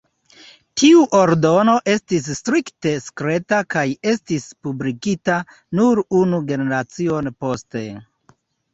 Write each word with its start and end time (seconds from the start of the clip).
Tiu 0.83 1.03
ordono 1.17 1.75
estis 1.95 2.31
strikte 2.39 2.95
sekreta 3.09 3.61
kaj 3.75 3.85
estis 4.15 4.51
publikigita 4.65 5.39
nur 5.83 6.05
unu 6.25 6.45
generacion 6.53 7.35
poste. 7.47 7.89